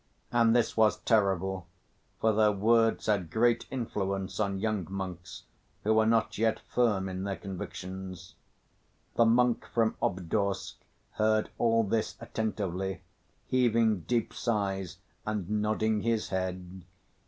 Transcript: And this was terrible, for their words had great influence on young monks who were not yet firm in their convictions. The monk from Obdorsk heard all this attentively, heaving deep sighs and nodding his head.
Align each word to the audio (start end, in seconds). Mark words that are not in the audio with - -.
And 0.31 0.55
this 0.55 0.75
was 0.75 0.97
terrible, 1.01 1.67
for 2.19 2.33
their 2.33 2.51
words 2.51 3.05
had 3.05 3.29
great 3.29 3.67
influence 3.69 4.39
on 4.39 4.57
young 4.59 4.87
monks 4.89 5.43
who 5.83 5.93
were 5.93 6.07
not 6.07 6.39
yet 6.39 6.59
firm 6.61 7.07
in 7.07 7.23
their 7.23 7.35
convictions. 7.35 8.33
The 9.13 9.25
monk 9.25 9.63
from 9.67 9.95
Obdorsk 10.01 10.77
heard 11.11 11.51
all 11.59 11.83
this 11.83 12.17
attentively, 12.19 13.03
heaving 13.45 13.99
deep 13.99 14.33
sighs 14.33 14.97
and 15.23 15.47
nodding 15.47 16.01
his 16.01 16.29
head. 16.29 16.83